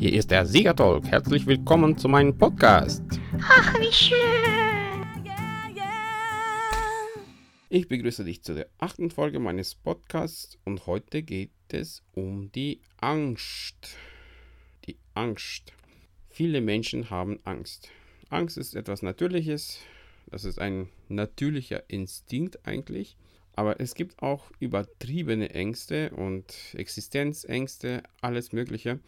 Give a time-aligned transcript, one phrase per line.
[0.00, 1.04] Hier ist der Siegertalk.
[1.08, 3.02] Herzlich willkommen zu meinem Podcast.
[3.42, 4.16] Ach, wie schön.
[7.68, 12.80] Ich begrüße dich zu der achten Folge meines Podcasts und heute geht es um die
[12.96, 13.94] Angst.
[14.86, 15.74] Die Angst.
[16.30, 17.90] Viele Menschen haben Angst.
[18.30, 19.80] Angst ist etwas Natürliches.
[20.30, 23.18] Das ist ein natürlicher Instinkt eigentlich.
[23.54, 28.98] Aber es gibt auch übertriebene Ängste und Existenzängste, alles Mögliche.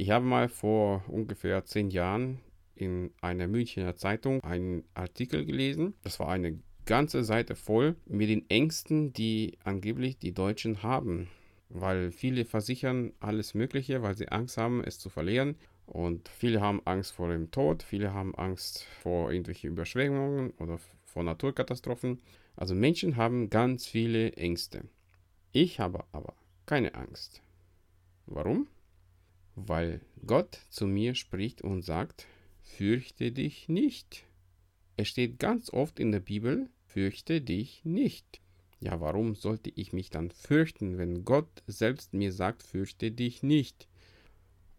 [0.00, 2.38] Ich habe mal vor ungefähr zehn Jahren
[2.76, 5.94] in einer Münchner Zeitung einen Artikel gelesen.
[6.04, 11.26] Das war eine ganze Seite voll mit den Ängsten, die angeblich die Deutschen haben.
[11.68, 15.56] Weil viele versichern alles Mögliche, weil sie Angst haben, es zu verlieren.
[15.84, 21.24] Und viele haben Angst vor dem Tod, viele haben Angst vor irgendwelchen Überschwemmungen oder vor
[21.24, 22.20] Naturkatastrophen.
[22.54, 24.84] Also Menschen haben ganz viele Ängste.
[25.50, 26.34] Ich habe aber
[26.66, 27.42] keine Angst.
[28.26, 28.68] Warum?
[29.66, 32.26] Weil Gott zu mir spricht und sagt,
[32.62, 34.24] fürchte dich nicht.
[34.96, 38.40] Es steht ganz oft in der Bibel, fürchte dich nicht.
[38.80, 43.88] Ja, warum sollte ich mich dann fürchten, wenn Gott selbst mir sagt, fürchte dich nicht?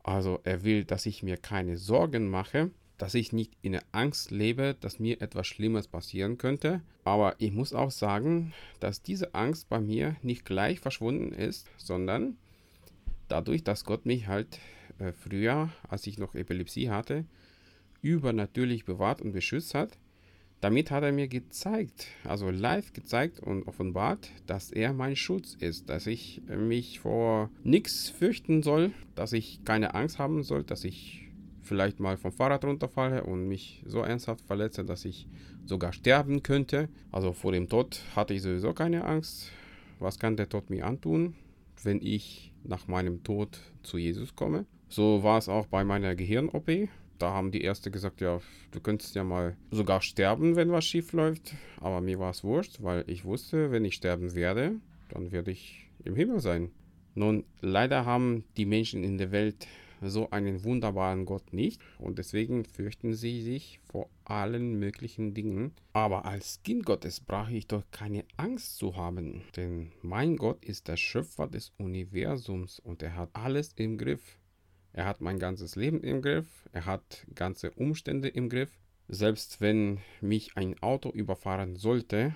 [0.04, 4.32] Also er will, dass ich mir keine Sorgen mache, dass ich nicht in der Angst
[4.32, 6.82] lebe, dass mir etwas Schlimmes passieren könnte.
[7.04, 12.38] Aber ich muss auch sagen, dass diese Angst bei mir nicht gleich verschwunden ist, sondern
[13.30, 14.60] dadurch, dass Gott mich halt
[15.00, 17.26] äh, früher, als ich noch Epilepsie hatte,
[18.02, 19.98] übernatürlich bewahrt und beschützt hat,
[20.62, 25.90] damit hat er mir gezeigt, also live gezeigt und offenbart, dass er mein Schutz ist,
[25.90, 31.30] dass ich mich vor nichts fürchten soll, dass ich keine Angst haben soll, dass ich
[31.62, 35.28] vielleicht mal vom Fahrrad runterfalle und mich so ernsthaft verletze, dass ich
[35.66, 36.90] sogar sterben könnte.
[37.12, 39.52] Also vor dem Tod hatte ich sowieso keine Angst.
[40.00, 41.36] Was kann der Tod mir antun,
[41.84, 44.66] wenn ich nach meinem Tod zu Jesus komme?
[44.88, 46.90] So war es auch bei meiner Gehirn-OP
[47.20, 48.40] da haben die Ärzte gesagt, ja,
[48.72, 51.54] du könntest ja mal sogar sterben, wenn was schief läuft.
[51.80, 54.76] Aber mir war es wurscht, weil ich wusste, wenn ich sterben werde,
[55.10, 56.72] dann werde ich im Himmel sein.
[57.16, 59.68] Nun, leider haben die Menschen in der Welt
[60.02, 65.74] so einen wunderbaren Gott nicht und deswegen fürchten sie sich vor allen möglichen Dingen.
[65.94, 70.88] Aber als Kind Gottes brauche ich doch keine Angst zu haben, denn mein Gott ist
[70.88, 74.38] der Schöpfer des Universums und er hat alles im Griff.
[74.94, 76.68] Er hat mein ganzes Leben im Griff.
[76.72, 78.72] Er hat ganze Umstände im Griff.
[79.08, 82.34] Selbst wenn mich ein Auto überfahren sollte,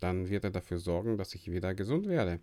[0.00, 2.40] dann wird er dafür sorgen, dass ich wieder gesund werde.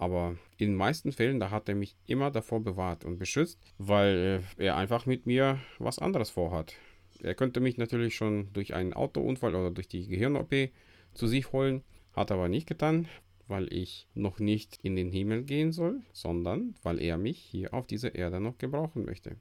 [0.00, 4.42] Aber in den meisten Fällen, da hat er mich immer davor bewahrt und beschützt, weil
[4.58, 6.74] äh, er einfach mit mir was anderes vorhat.
[7.22, 10.70] Er könnte mich natürlich schon durch einen Autounfall oder durch die Gehirn-OP
[11.12, 11.82] zu sich holen,
[12.14, 13.08] hat aber nicht getan,
[13.46, 17.86] weil ich noch nicht in den Himmel gehen soll, sondern weil er mich hier auf
[17.86, 19.36] dieser Erde noch gebrauchen möchte.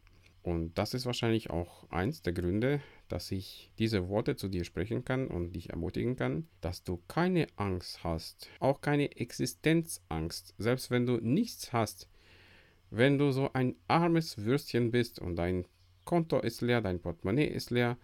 [0.49, 5.05] Und das ist wahrscheinlich auch eins der Gründe, dass ich diese Worte zu dir sprechen
[5.05, 11.05] kann und dich ermutigen kann, dass du keine Angst hast, auch keine Existenzangst, selbst wenn
[11.05, 12.09] du nichts hast.
[12.89, 15.65] Wenn du so ein armes Würstchen bist und dein
[16.03, 17.99] Konto ist leer, dein Portemonnaie ist leer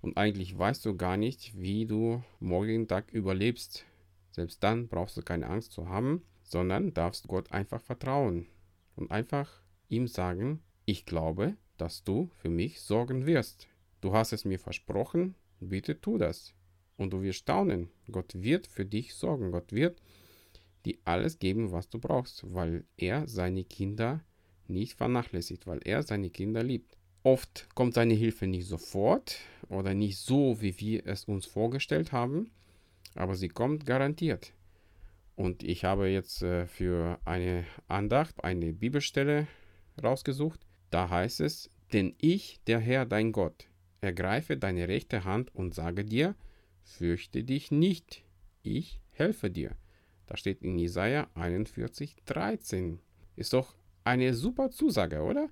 [0.00, 3.84] und eigentlich weißt du gar nicht, wie du morgen Tag überlebst,
[4.32, 8.48] selbst dann brauchst du keine Angst zu haben, sondern darfst Gott einfach vertrauen
[8.96, 13.68] und einfach ihm sagen, ich glaube, dass du für mich sorgen wirst.
[14.00, 16.54] Du hast es mir versprochen, bitte tu das.
[16.96, 17.88] Und du wirst staunen.
[18.10, 19.50] Gott wird für dich sorgen.
[19.50, 20.00] Gott wird
[20.84, 24.20] dir alles geben, was du brauchst, weil er seine Kinder
[24.68, 26.96] nicht vernachlässigt, weil er seine Kinder liebt.
[27.22, 32.50] Oft kommt seine Hilfe nicht sofort oder nicht so, wie wir es uns vorgestellt haben,
[33.14, 34.52] aber sie kommt garantiert.
[35.36, 39.48] Und ich habe jetzt äh, für eine Andacht eine Bibelstelle
[40.02, 40.60] rausgesucht.
[40.94, 43.66] Da heißt es, denn ich, der Herr dein Gott,
[44.00, 46.36] ergreife deine rechte Hand und sage dir,
[46.84, 48.22] fürchte dich nicht,
[48.62, 49.74] ich helfe dir.
[50.26, 53.00] Da steht in Jesaja 41, 13.
[53.34, 53.74] Ist doch
[54.04, 55.48] eine super Zusage, oder?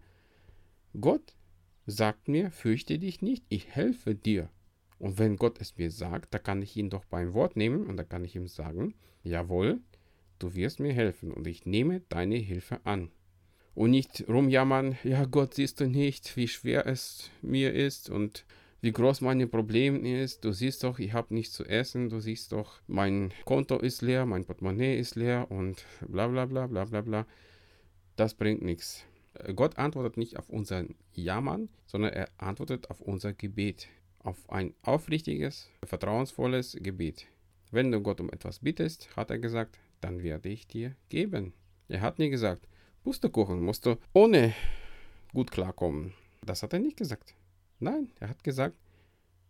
[1.01, 1.35] Gott
[1.87, 4.49] sagt mir, fürchte dich nicht, ich helfe dir.
[5.01, 7.97] Und wenn Gott es mir sagt, da kann ich ihn doch beim Wort nehmen und
[7.97, 8.95] da kann ich ihm sagen,
[9.25, 9.81] jawohl,
[10.39, 13.11] du wirst mir helfen und ich nehme deine Hilfe an.
[13.75, 18.45] Und nicht rumjammern, ja Gott, siehst du nicht, wie schwer es mir ist und
[18.83, 20.45] wie groß mein Problem ist.
[20.45, 22.11] Du siehst doch, ich habe nichts zu essen.
[22.11, 26.67] Du siehst doch, mein Konto ist leer, mein Portemonnaie ist leer und bla bla bla
[26.67, 27.27] bla bla bla.
[28.17, 29.05] Das bringt nichts.
[29.55, 30.85] Gott antwortet nicht auf unser
[31.15, 33.89] Jammern, sondern er antwortet auf unser Gebet
[34.25, 37.27] auf ein aufrichtiges, vertrauensvolles Gebet.
[37.71, 41.53] Wenn du Gott um etwas bittest, hat er gesagt, dann werde ich dir geben.
[41.89, 42.69] Er hat nie gesagt,
[43.03, 44.55] Pustekuchen musst du ohne
[45.35, 46.13] gut klarkommen.
[46.45, 47.35] Das hat er nicht gesagt.
[47.81, 48.77] Nein, er hat gesagt,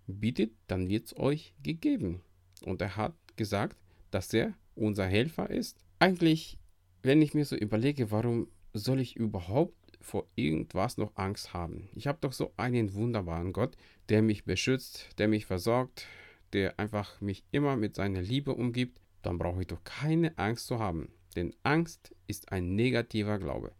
[0.06, 2.22] bittet, dann wird es euch gegeben.
[2.64, 3.76] Und er hat gesagt,
[4.10, 5.76] dass er unser Helfer ist.
[5.98, 6.58] Eigentlich,
[7.02, 11.90] wenn ich mir so überlege, warum soll ich überhaupt vor irgendwas noch Angst haben?
[11.94, 13.76] Ich habe doch so einen wunderbaren Gott,
[14.08, 16.06] der mich beschützt, der mich versorgt,
[16.54, 18.98] der einfach mich immer mit seiner Liebe umgibt.
[19.20, 21.12] Dann brauche ich doch keine Angst zu haben.
[21.36, 23.72] Denn Angst ist ein negativer Glaube.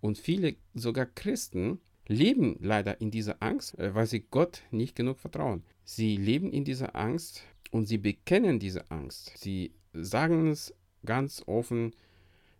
[0.00, 5.18] Und viele, sogar Christen, leben leider in dieser Angst, äh, weil sie Gott nicht genug
[5.18, 5.62] vertrauen.
[5.84, 9.32] Sie leben in dieser Angst und sie bekennen diese Angst.
[9.36, 10.74] Sie sagen es
[11.04, 11.94] ganz offen,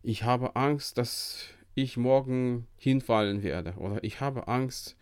[0.03, 4.97] ich habe Angst, dass ich morgen hinfallen werde oder ich habe Angst,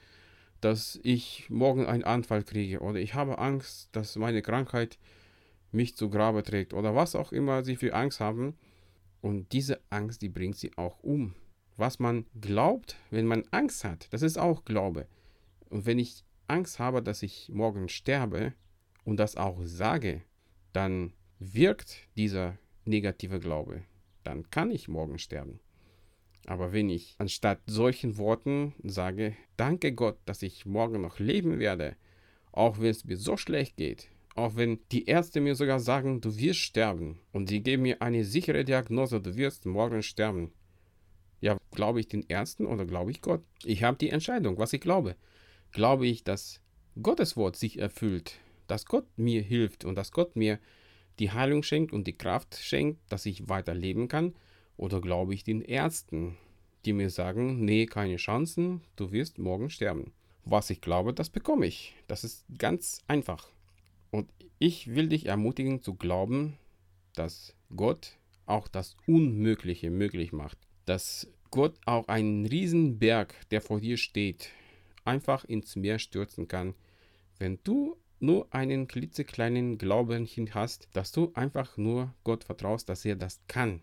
[0.61, 4.99] dass ich morgen einen Anfall kriege oder ich habe Angst, dass meine Krankheit
[5.73, 8.55] mich zu Grabe trägt oder was auch immer sie für Angst haben.
[9.27, 11.35] Und diese Angst, die bringt sie auch um.
[11.77, 15.09] Was man glaubt, wenn man Angst hat, das ist auch Glaube.
[15.69, 18.53] Und wenn ich Angst habe, dass ich morgen sterbe
[19.05, 20.23] und das auch sage,
[20.73, 23.83] dann wirkt dieser negative Glaube.
[24.23, 25.59] Dann kann ich morgen sterben.
[26.47, 31.97] Aber wenn ich anstatt solchen Worten sage, danke Gott, dass ich morgen noch leben werde,
[32.53, 36.37] auch wenn es mir so schlecht geht, auch wenn die Ärzte mir sogar sagen, du
[36.37, 40.53] wirst sterben und sie geben mir eine sichere Diagnose, du wirst morgen sterben.
[41.41, 43.43] Ja, glaube ich den Ärzten oder glaube ich Gott?
[43.65, 45.17] Ich habe die Entscheidung, was ich glaube.
[45.73, 46.61] Glaube ich, dass
[47.03, 50.59] Gottes Wort sich erfüllt, dass Gott mir hilft und dass Gott mir
[51.19, 54.35] die Heilung schenkt und die Kraft schenkt, dass ich weiterleben kann?
[54.77, 56.37] Oder glaube ich den Ärzten,
[56.85, 60.13] die mir sagen, nee, keine Chancen, du wirst morgen sterben.
[60.45, 61.95] Was ich glaube, das bekomme ich.
[62.07, 63.51] Das ist ganz einfach.
[64.11, 66.59] Und ich will dich ermutigen zu glauben,
[67.15, 70.59] dass Gott auch das Unmögliche möglich macht.
[70.85, 74.51] Dass Gott auch einen Riesenberg, der vor dir steht,
[75.05, 76.75] einfach ins Meer stürzen kann,
[77.39, 83.17] wenn du nur einen klitzekleinen Glaubenchen hast, dass du einfach nur Gott vertraust, dass er
[83.17, 83.83] das kann.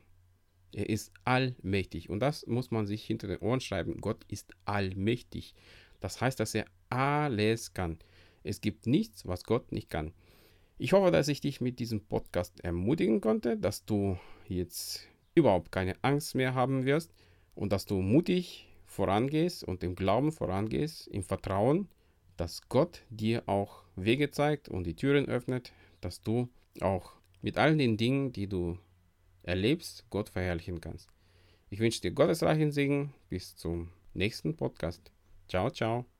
[0.73, 2.09] Er ist allmächtig.
[2.09, 4.01] Und das muss man sich hinter den Ohren schreiben.
[4.01, 5.53] Gott ist allmächtig.
[5.99, 7.99] Das heißt, dass er alles kann.
[8.43, 10.13] Es gibt nichts, was Gott nicht kann.
[10.77, 14.17] Ich hoffe, dass ich dich mit diesem Podcast ermutigen konnte, dass du
[14.47, 17.13] jetzt überhaupt keine Angst mehr haben wirst
[17.55, 21.87] und dass du mutig vorangehst und im Glauben vorangehst, im Vertrauen,
[22.37, 26.49] dass Gott dir auch Wege zeigt und die Türen öffnet, dass du
[26.81, 28.77] auch mit all den Dingen, die du
[29.43, 31.09] erlebst, Gott verherrlichen kannst.
[31.69, 33.13] Ich wünsche dir Gottes reichen Segen.
[33.29, 35.11] Bis zum nächsten Podcast.
[35.47, 36.12] Ciao, ciao.